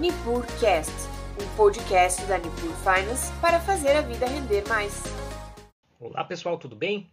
[0.00, 0.90] NipurCast,
[1.38, 5.02] um podcast da Nipur Finance para fazer a vida render mais.
[6.00, 7.06] Olá pessoal, tudo bem?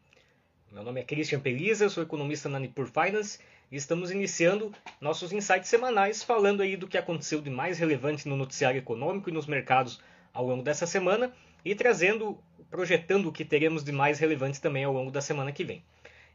[0.72, 3.40] Meu nome é Christian Pelisa, sou economista na Nipur Finance
[3.70, 4.72] e estamos iniciando
[5.02, 9.34] nossos insights semanais falando aí do que aconteceu de mais relevante no noticiário econômico e
[9.34, 10.00] nos mercados
[10.34, 11.34] ao longo dessa semana
[11.66, 12.40] e trazendo,
[12.72, 15.84] projetando o que teremos de mais relevante também ao longo da semana que vem.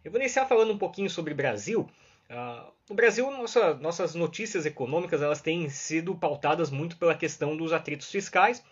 [0.05, 1.89] Eu vou iniciar falando um pouquinho sobre Brasil.
[2.33, 7.75] Uh, no Brasil, nossa, nossas notícias econômicas elas têm sido pautadas muito pela questão dos
[7.75, 8.65] atritos fiscais,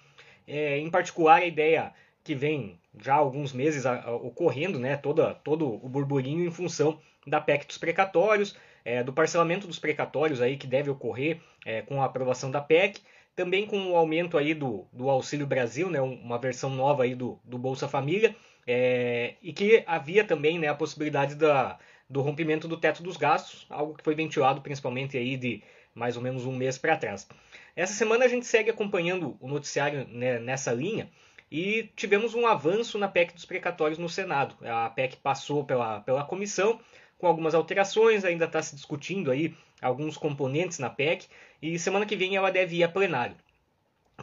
[0.48, 1.92] é, em particular a ideia
[2.24, 6.51] que vem já há alguns meses a, a, ocorrendo, né, toda, todo o burburinho em
[6.51, 11.82] função da PEC dos precatórios, é, do parcelamento dos precatórios aí que deve ocorrer é,
[11.82, 13.02] com a aprovação da PEC,
[13.37, 17.38] também com o aumento aí do, do Auxílio Brasil, né, uma versão nova aí do,
[17.45, 18.34] do Bolsa Família,
[18.66, 21.79] é, e que havia também né, a possibilidade da,
[22.10, 25.62] do rompimento do teto dos gastos, algo que foi ventilado principalmente aí de
[25.95, 27.28] mais ou menos um mês para trás.
[27.77, 31.09] Essa semana a gente segue acompanhando o noticiário né, nessa linha
[31.51, 34.57] e tivemos um avanço na PEC dos precatórios no Senado.
[34.66, 36.80] A PEC passou pela, pela comissão
[37.16, 41.27] com algumas alterações, ainda está se discutindo aí alguns componentes na PEC
[41.62, 43.37] e semana que vem ela deve ir a plenário.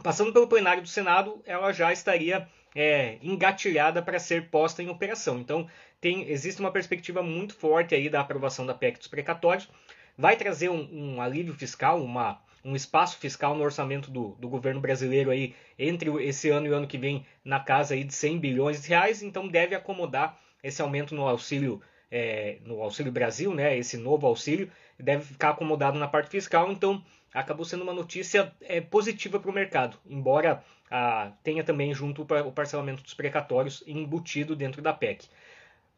[0.02, 5.38] Passando pelo plenário do Senado, ela já estaria é, engatilhada para ser posta em operação.
[5.38, 5.68] Então,
[6.00, 9.68] tem, existe uma perspectiva muito forte aí da aprovação da PEC dos precatórios.
[10.16, 14.80] Vai trazer um, um alívio fiscal, uma, um espaço fiscal no orçamento do, do, governo
[14.80, 18.38] brasileiro aí entre esse ano e o ano que vem na casa aí de 100
[18.38, 19.22] bilhões de reais.
[19.22, 24.70] Então, deve acomodar esse aumento no auxílio é, no Auxílio Brasil, né, esse novo auxílio,
[24.98, 29.54] deve ficar acomodado na parte fiscal, então acabou sendo uma notícia é, positiva para o
[29.54, 35.26] mercado, embora ah, tenha também junto o parcelamento dos precatórios embutido dentro da PEC.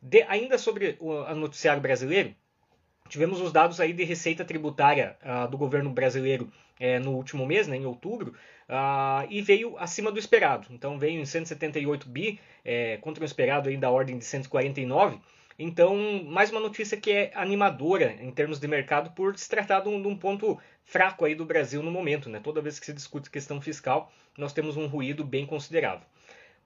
[0.03, 2.35] De, ainda sobre o noticiário brasileiro,
[3.09, 7.69] tivemos os dados aí de receita tributária ah, do governo brasileiro é, no último mês,
[7.69, 8.35] né, em outubro,
[8.69, 10.69] ah, e veio acima do esperado.
[10.71, 15.21] Então veio em 178 bi, é, contra o esperado aí da ordem de 149
[15.63, 19.91] então, mais uma notícia que é animadora em termos de mercado por se tratar de
[19.91, 22.31] um, de um, ponto fraco aí do Brasil no momento.
[22.31, 22.41] Né?
[22.43, 26.07] Toda vez que se discute questão fiscal, nós temos um ruído bem considerável.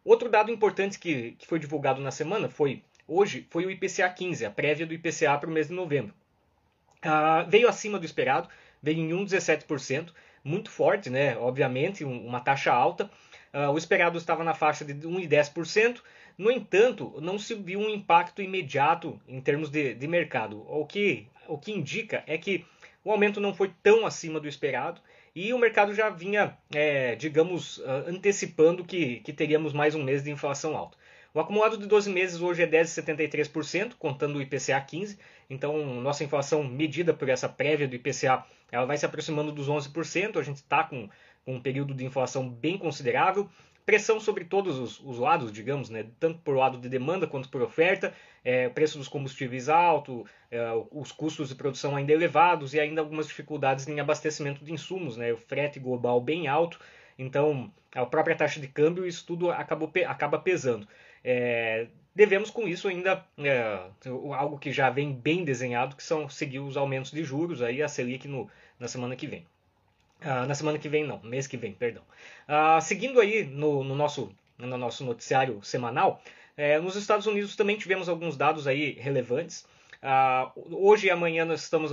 [0.04, 4.46] Outro dado importante que, que foi divulgado na semana foi hoje foi o IPCA 15,
[4.46, 6.14] a prévia do IPCA para o mês de novembro.
[7.02, 8.48] Ah, veio acima do esperado,
[8.80, 10.12] veio em 1,17%,
[10.44, 11.36] muito forte, né?
[11.36, 13.10] obviamente, um, uma taxa alta.
[13.52, 16.00] Ah, o esperado estava na faixa de 1,10%.
[16.36, 20.64] No entanto, não se viu um impacto imediato em termos de, de mercado.
[20.68, 22.64] O que, o que indica é que
[23.04, 25.00] o aumento não foi tão acima do esperado
[25.34, 30.24] e o mercado já vinha, é, digamos, ah, antecipando que, que teríamos mais um mês
[30.24, 30.96] de inflação alta.
[31.32, 35.18] O acumulado de 12 meses hoje é 10,73%, contando o IPCA 15.
[35.50, 40.38] Então, nossa inflação medida por essa prévia do IPCA, ela vai se aproximando dos 11%.
[40.38, 41.08] A gente está com,
[41.44, 43.50] com um período de inflação bem considerável
[43.84, 46.06] pressão sobre todos os, os, lados, digamos, né?
[46.18, 51.12] tanto por lado de demanda quanto por oferta, é, preço dos combustíveis alto, é, os
[51.12, 55.32] custos de produção ainda elevados e ainda algumas dificuldades em abastecimento de insumos, né?
[55.32, 56.80] o frete global bem alto,
[57.18, 60.88] então a própria taxa de câmbio, isso tudo acabou, acaba pesando.
[61.22, 63.80] É, devemos com isso ainda é,
[64.36, 67.88] algo que já vem bem desenhado, que são seguir os aumentos de juros, aí a
[67.88, 69.46] Selic no, na semana que vem.
[70.24, 72.02] Uh, na semana que vem, não, mês que vem, perdão.
[72.48, 76.22] Uh, seguindo aí no, no, nosso, no nosso noticiário semanal,
[76.56, 79.66] é, nos Estados Unidos também tivemos alguns dados aí relevantes.
[80.02, 81.90] Uh, hoje e amanhã nós estamos,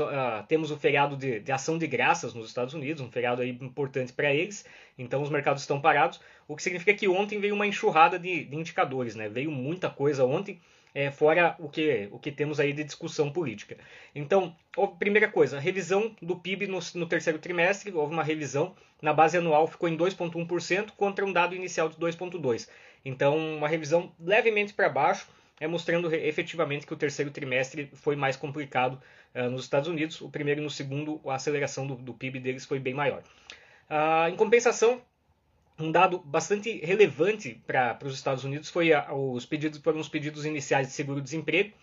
[0.48, 4.14] temos o feriado de, de, ação de graças nos Estados Unidos, um feriado aí importante
[4.14, 4.66] para eles,
[4.98, 8.56] então os mercados estão parados, o que significa que ontem veio uma enxurrada de, de
[8.56, 9.30] indicadores, né?
[9.30, 10.60] veio muita coisa ontem,
[10.94, 13.78] é, fora o que, o que temos aí de discussão política.
[14.14, 14.56] Então,
[15.00, 19.68] primeira coisa, revisão do PIB no, no terceiro trimestre, houve uma revisão, na base anual
[19.68, 22.68] ficou em 2,1% contra um dado inicial de 2,2%.
[23.04, 25.28] Então, uma revisão levemente para baixo,
[25.60, 29.02] é, mostrando efetivamente que o terceiro trimestre foi mais complicado
[29.36, 30.20] uh, nos Estados Unidos.
[30.22, 33.22] O primeiro e no segundo, a aceleração do, do PIB deles foi bem maior.
[33.90, 35.02] Uh, em compensação,
[35.82, 40.46] um dado bastante relevante para os Estados Unidos foi a, os pedidos foram os pedidos
[40.46, 41.74] iniciais de seguro-desemprego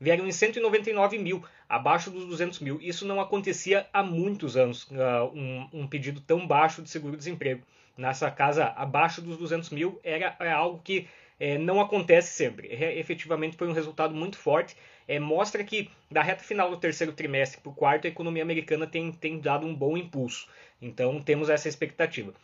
[0.00, 2.78] vieram em 199 mil, abaixo dos 200 mil.
[2.80, 7.62] Isso não acontecia há muitos anos, uh, um, um, pedido tão baixo de seguro-desemprego.
[7.96, 11.08] Nessa casa, abaixo dos 200 mil, era é algo que
[11.40, 12.68] é, não acontece sempre.
[12.68, 14.76] É, efetivamente foi um resultado muito forte.
[15.08, 18.86] É, mostra que da reta final do terceiro trimestre para o quarto, a economia americana
[18.86, 20.46] tem, tem dado um bom impulso.
[20.80, 22.34] Então temos essa expectativa.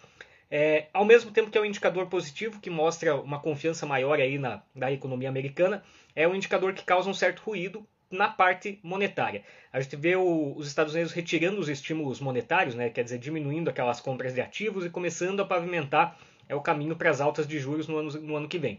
[0.55, 4.37] É, ao mesmo tempo que é um indicador positivo, que mostra uma confiança maior aí
[4.39, 5.83] na, na economia americana,
[6.15, 9.45] é um indicador que causa um certo ruído na parte monetária.
[9.73, 13.71] A gente vê o, os Estados Unidos retirando os estímulos monetários, né, quer dizer, diminuindo
[13.71, 17.59] aquelas compras de ativos e começando a pavimentar é, o caminho para as altas de
[17.59, 18.79] juros no ano, no ano que vem.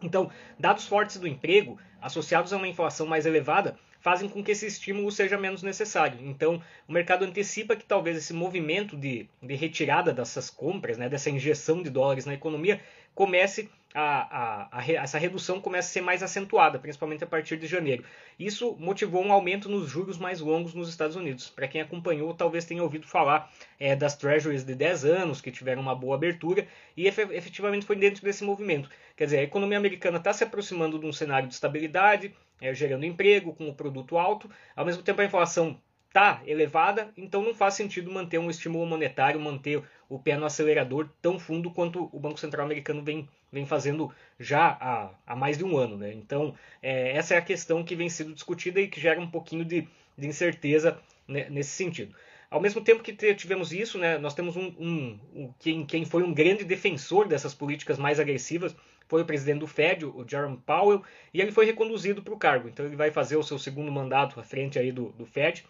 [0.00, 4.66] Então, dados fortes do emprego, associados a uma inflação mais elevada, fazem com que esse
[4.66, 6.18] estímulo seja menos necessário.
[6.22, 11.30] Então, o mercado antecipa que talvez esse movimento de, de retirada dessas compras, né, dessa
[11.30, 12.80] injeção de dólares na economia,
[13.14, 17.66] comece a, a, a, essa redução começa a ser mais acentuada, principalmente a partir de
[17.66, 18.04] janeiro.
[18.38, 21.50] Isso motivou um aumento nos juros mais longos nos Estados Unidos.
[21.50, 25.82] Para quem acompanhou, talvez tenha ouvido falar é, das treasuries de 10 anos, que tiveram
[25.82, 26.66] uma boa abertura,
[26.96, 28.88] e efetivamente foi dentro desse movimento.
[29.16, 33.04] Quer dizer, a economia americana está se aproximando de um cenário de estabilidade, é, gerando
[33.04, 35.76] emprego, com o produto alto, ao mesmo tempo a inflação
[36.06, 41.08] está elevada, então não faz sentido manter um estímulo monetário, manter o pé no acelerador
[41.20, 45.64] tão fundo quanto o Banco Central americano vem, vem fazendo já há, há mais de
[45.64, 45.96] um ano.
[45.96, 46.12] Né?
[46.12, 49.64] Então, é, essa é a questão que vem sendo discutida e que gera um pouquinho
[49.64, 52.14] de, de incerteza né, nesse sentido.
[52.50, 56.22] Ao mesmo tempo que tivemos isso, né, nós temos um, um, um quem, quem, foi
[56.22, 58.76] um grande defensor dessas políticas mais agressivas
[59.12, 61.02] foi o presidente do Fed, o Jerome Powell,
[61.34, 62.66] e ele foi reconduzido para o cargo.
[62.66, 65.66] Então ele vai fazer o seu segundo mandato à frente aí do, do Fed.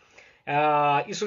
[0.46, 1.26] Ah, isso,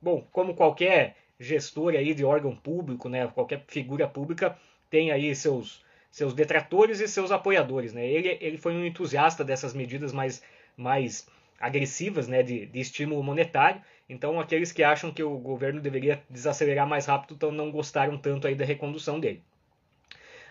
[0.00, 4.56] bom, como qualquer gestor aí de órgão público, né, qualquer figura pública
[4.88, 7.92] tem aí seus, seus detratores e seus apoiadores.
[7.92, 8.06] Né?
[8.06, 10.42] Ele, ele foi um entusiasta dessas medidas mais,
[10.74, 11.28] mais
[11.60, 13.82] agressivas né, de, de estímulo monetário.
[14.08, 18.46] Então, aqueles que acham que o governo deveria desacelerar mais rápido então não gostaram tanto
[18.46, 19.42] aí da recondução dele.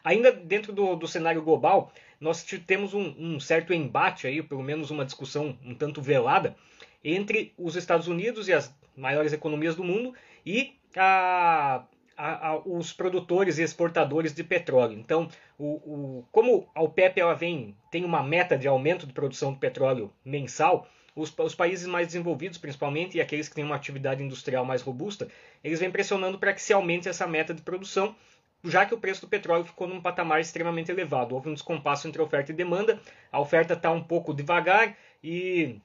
[0.04, 4.92] Ainda dentro do, do cenário global, nós temos um, um, certo embate aí, pelo menos
[4.92, 6.56] uma discussão um tanto velada,
[7.04, 10.14] entre os Estados Unidos e as maiores economias do mundo
[10.46, 11.86] e a,
[12.18, 14.98] a, a, os produtores e exportadores de petróleo.
[14.98, 15.28] Então,
[15.58, 19.60] o, o, como a OPEP ela vem, tem uma meta de aumento de produção de
[19.60, 24.66] petróleo mensal, os, os, países mais desenvolvidos, principalmente, e aqueles que têm uma atividade industrial
[24.66, 25.28] mais robusta,
[25.64, 28.16] eles vêm pressionando para que se aumente essa meta de produção,
[28.64, 31.36] já que o preço do petróleo ficou num patamar extremamente elevado.
[31.36, 33.00] Houve um descompasso entre oferta e demanda,
[33.32, 35.80] a oferta está um pouco devagar e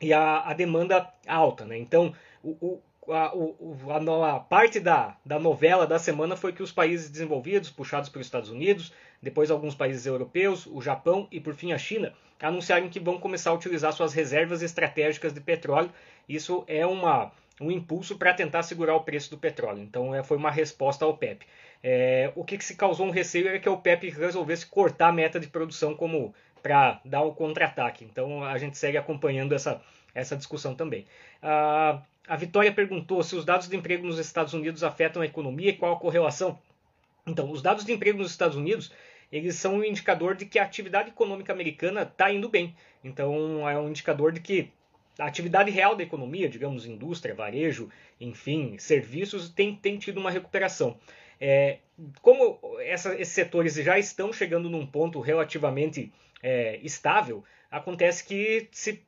[0.00, 1.64] e a, a demanda alta.
[1.64, 1.76] Né?
[1.78, 6.62] Então, o, o, a, o, a, a, parte da, da novela da semana foi que
[6.62, 8.92] os países desenvolvidos, puxados pelos Estados Unidos,
[9.22, 13.50] depois alguns países europeus, o Japão e por fim a China, anunciaram que vão começar
[13.50, 15.92] a utilizar suas reservas estratégicas de petróleo.
[16.26, 19.82] Isso é uma, um impulso para tentar segurar o preço do petróleo.
[19.82, 21.46] Então, é, foi uma resposta ao PEP.
[21.82, 25.12] É, o que, que se causou um receio era que o PEP resolvesse cortar a
[25.12, 28.04] meta de produção como para dar o contra-ataque.
[28.04, 29.80] Então a gente segue acompanhando essa,
[30.14, 31.06] essa discussão também.
[31.42, 35.70] Uh, a Vitória perguntou se os dados de emprego nos Estados Unidos afetam a economia
[35.70, 36.58] e qual a correlação.
[37.26, 38.92] Então, os dados de emprego nos Estados Unidos
[39.32, 42.74] eles são um indicador de que a atividade econômica americana está indo bem.
[43.02, 44.70] Então, é um indicador de que
[45.18, 47.90] a atividade real da economia, digamos, indústria, varejo,
[48.20, 50.98] enfim, serviços, tem, tem tido uma recuperação.
[51.40, 51.78] É,
[52.20, 56.12] como essa, esses setores já estão chegando num ponto relativamente
[56.42, 59.02] é, estável, acontece que se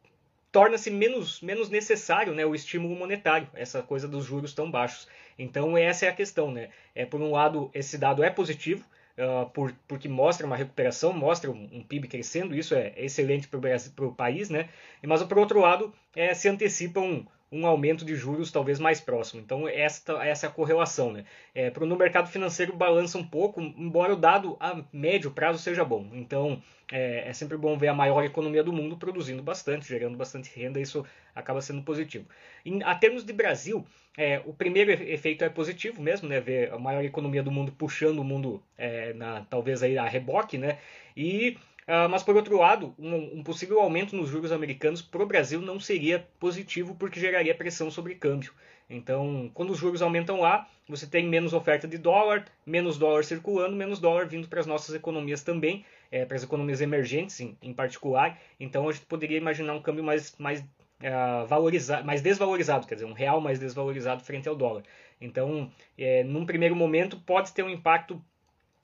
[0.50, 5.08] torna-se menos, menos necessário né, o estímulo monetário, essa coisa dos juros tão baixos.
[5.38, 6.50] Então essa é a questão.
[6.52, 6.68] Né?
[6.94, 8.84] É, por um lado, esse dado é positivo,
[9.22, 14.04] uh, por, porque mostra uma recuperação, mostra um, um PIB crescendo, isso é excelente para
[14.04, 14.68] o país, né?
[15.06, 19.40] mas por outro lado, é, se antecipa um, um aumento de juros talvez mais próximo.
[19.40, 21.12] Então esta, essa é a correlação.
[21.12, 21.24] Né?
[21.54, 26.08] É, pro, mercado financeiro balança um pouco, embora o dado a médio prazo seja bom.
[26.12, 26.60] Então
[26.90, 30.80] é, é, sempre bom ver a maior economia do mundo produzindo bastante, gerando bastante renda,
[30.80, 32.26] isso acaba sendo positivo.
[32.64, 33.86] Em a termos de Brasil,
[34.16, 36.40] é, o primeiro efeito é positivo mesmo, né?
[36.40, 40.58] ver a maior economia do mundo puxando o mundo é, na, talvez aí a reboque,
[40.58, 40.78] né?
[41.16, 45.26] E Uh, mas, por outro lado, um, um, possível aumento nos juros americanos para o
[45.26, 48.52] Brasil não seria positivo porque geraria pressão sobre câmbio.
[48.88, 53.74] Então, quando os juros aumentam lá, você tem menos oferta de dólar, menos dólar circulando,
[53.74, 57.72] menos dólar vindo para as nossas economias também, é, para as economias emergentes em, em,
[57.72, 58.38] particular.
[58.60, 60.62] Então, a gente poderia imaginar um câmbio mais, mais,
[61.02, 64.82] uh, valorizado, mais desvalorizado, quer dizer, um real mais desvalorizado frente ao dólar.
[65.20, 68.20] Então, é, num primeiro momento, pode ter um impacto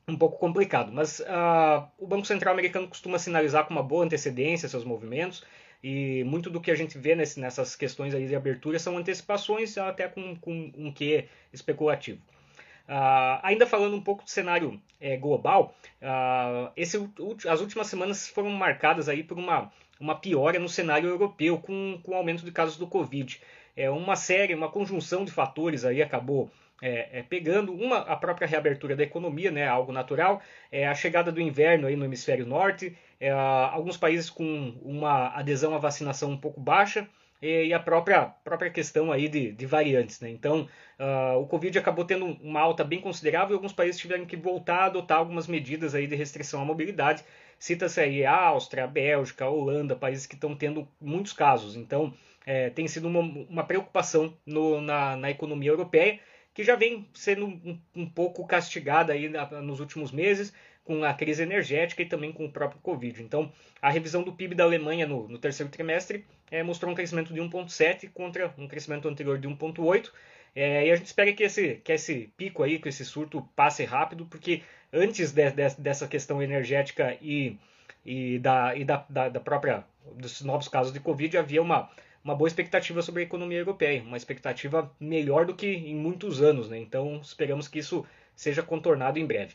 [0.07, 0.91] um pouco complicado.
[0.93, 5.45] Mas uh, o Banco Central americano costuma sinalizar com uma boa antecedência seus movimentos
[5.83, 9.77] e muito do que a gente vê nesse, nessas questões aí de abertura são antecipações
[9.79, 12.21] até com, com um quê especulativo.
[12.89, 16.97] Uh, ainda falando um pouco do cenário é, global, uh, esse,
[17.47, 22.13] as últimas semanas foram marcadas aí por uma, uma piora no cenário europeu com, com
[22.13, 23.41] o aumento de casos do Covid.
[23.77, 26.51] é, uma série, uma conjunção de fatores aí acabou
[26.83, 31.31] é, é, pegando uma a própria reabertura da economia, né, algo natural, é, a chegada
[31.31, 36.37] do inverno aí no hemisfério norte, é, alguns países com uma adesão à vacinação um
[36.37, 37.09] pouco baixa
[37.41, 40.21] e, a própria, própria questão aí de, de variantes.
[40.21, 40.31] Né?
[40.31, 44.37] Então, uh, o Covid acabou tendo uma alta bem considerável e alguns países tiveram que
[44.37, 47.25] voltar a adotar algumas medidas aí de restrição à mobilidade.
[47.59, 51.77] Cita-se aí a Áustria, a Bélgica, a Holanda, países que estão tendo muitos casos.
[51.77, 52.15] Então,
[52.47, 56.21] é, tem sido uma, uma preocupação no, na, na economia europeia
[56.55, 60.53] que já vem sendo um, um pouco castigada aí na, nos últimos meses
[60.89, 63.23] com a crise energética e também com o próprio Covid.
[63.23, 67.33] Então, a revisão do PIB da Alemanha no, no terceiro trimestre é, mostrou um crescimento
[67.33, 70.11] de 1,7 contra um crescimento anterior de 1,8.
[70.61, 73.85] É, e a gente espera que esse, que esse pico aí, que esse surto passe
[73.85, 74.63] rápido, porque
[74.93, 77.57] antes de, de, dessa questão energética e,
[78.05, 79.85] e, da, e da, da, da própria
[80.17, 81.89] dos novos casos de Covid havia uma
[82.25, 86.69] uma boa expectativa sobre a economia europeia, uma expectativa melhor do que em muitos anos,
[86.69, 86.77] né?
[86.77, 89.55] Então esperamos que isso seja contornado em breve.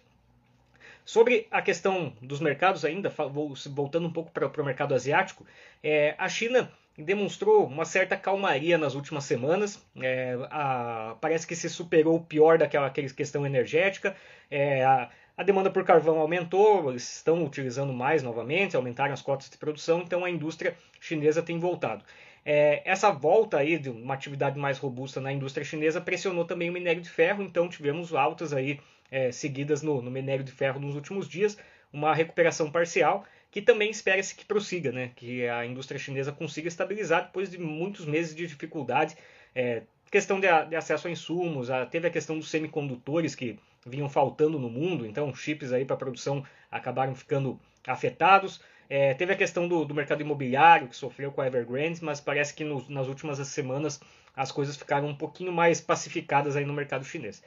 [1.03, 5.45] Sobre a questão dos mercados ainda, voltando um pouco para, o mercado asiático,
[5.83, 9.83] é, a China demonstrou uma certa calmaria nas últimas semanas.
[9.99, 14.15] É, a, parece que se superou o pior daquela questão energética.
[14.49, 19.49] É, a, a, demanda por carvão aumentou, eles estão utilizando mais novamente, aumentaram as cotas
[19.49, 22.03] de produção, então a indústria chinesa tem voltado.
[22.45, 26.73] É, essa volta aí de uma atividade mais robusta na indústria chinesa pressionou também o
[26.73, 30.95] minério de ferro, então tivemos altas aí é, seguidas no, no, minério de ferro nos
[30.95, 31.57] últimos dias,
[31.91, 33.23] uma recuperação parcial
[33.53, 35.11] que também espera-se que prossiga, né?
[35.15, 39.15] que a indústria chinesa consiga estabilizar depois de muitos meses de dificuldade.
[39.53, 44.09] É, questão de, de, acesso a insumos, a, teve a questão dos semicondutores que vinham
[44.09, 48.59] faltando no mundo, então chips aí para produção acabaram ficando afetados.
[48.89, 52.55] É, teve a questão do, do, mercado imobiliário, que sofreu com a Evergrande, mas parece
[52.55, 54.01] que no, nas últimas semanas
[54.35, 57.43] as coisas ficaram um pouquinho mais pacificadas aí no mercado chinês.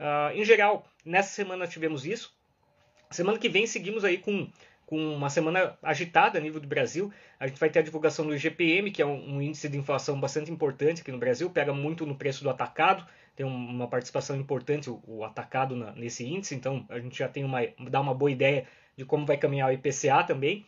[0.00, 2.34] Uh, em geral, nessa semana tivemos isso.
[3.08, 4.50] Semana que vem seguimos aí com,
[4.86, 7.12] com uma semana agitada a nível do Brasil.
[7.38, 10.50] A gente vai ter a divulgação do IGPM, que é um, índice de inflação bastante
[10.50, 15.24] importante aqui no Brasil, pega muito no preço do atacado, tem uma participação importante o,
[15.24, 17.60] atacado nesse índice, então a gente já tem uma,
[17.90, 20.64] dá uma boa ideia de como vai caminhar o IPCA também.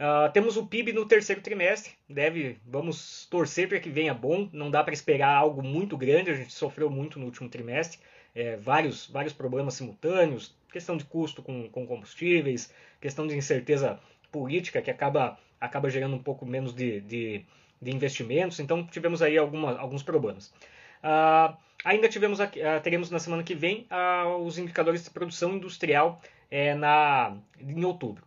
[0.00, 4.70] Uh, temos o PIB no terceiro trimestre, deve, vamos torcer para que venha bom, não
[4.70, 7.98] dá para esperar algo muito grande, a gente sofreu muito no último trimestre,
[8.34, 13.98] é, vários, vários problemas simultâneos, questão de custo com, com combustíveis, questão de incerteza
[14.30, 17.44] política que acaba, acaba gerando um pouco menos de, de,
[17.80, 20.52] de investimentos, então tivemos aí alguma, alguns problemas.
[21.02, 22.46] Uh, ainda tivemos, uh,
[22.82, 23.86] teremos na semana que vem
[24.42, 28.24] os indicadores de produção industrial é, na, em outubro.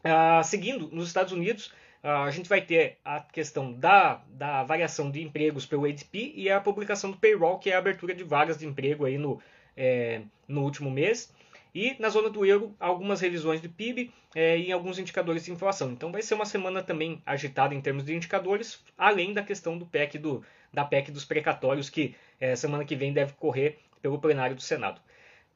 [0.00, 1.66] Uh, seguindo, nos Estados Unidos,
[2.02, 6.50] uh, a gente vai ter a questão da, da variação de empregos pelo ADP e
[6.50, 9.40] a publicação do payroll, que é a abertura de vagas de emprego aí no,
[9.76, 11.32] é, no último mês.
[11.74, 15.92] E na zona do euro, algumas revisões de PIB é, e alguns indicadores de inflação.
[15.92, 19.86] Então vai ser uma semana também agitada em termos de indicadores, além da questão do
[19.86, 24.56] PEC do, da PEC dos precatórios, que é, semana que vem deve correr pelo plenário
[24.56, 25.00] do Senado.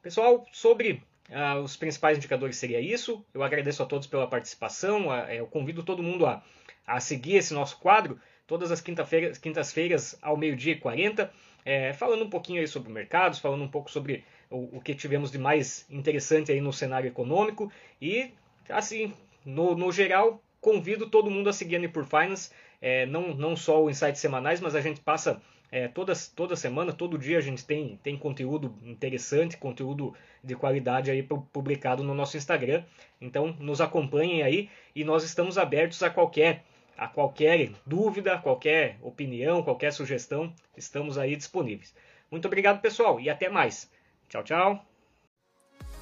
[0.02, 3.24] Pessoal, sobre Uh, os principais indicadores seria isso.
[3.32, 5.08] Eu agradeço a todos pela participação.
[5.08, 6.44] Uh, eu convido todo mundo a,
[6.86, 11.30] a seguir esse nosso quadro todas as quinta-feiras, quintas-feiras ao meio-dia e 40,
[11.64, 15.30] é, falando um pouquinho aí sobre mercados, falando um pouco sobre o, o, que tivemos
[15.30, 17.70] de mais interessante aí no cenário econômico
[18.00, 18.30] e,
[18.68, 19.12] assim,
[19.44, 23.82] no, no geral, convido todo mundo a seguir a Nipur Finance, é, não, não só
[23.82, 25.42] o Insights semanais, mas a gente passa
[25.72, 31.10] é, todas, toda semana, todo dia a gente tem, tem conteúdo interessante, conteúdo de qualidade
[31.10, 32.84] aí publicado no nosso Instagram.
[33.20, 36.62] Então nos acompanhem aí e nós estamos abertos a qualquer
[36.96, 41.92] a qualquer dúvida, qualquer opinião, qualquer sugestão, estamos aí disponíveis.
[42.30, 43.90] Muito obrigado, pessoal, e até mais.
[44.28, 44.84] Tchau, tchau.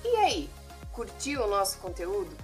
[0.05, 0.51] E aí,
[0.93, 2.37] curtiu o nosso conteúdo?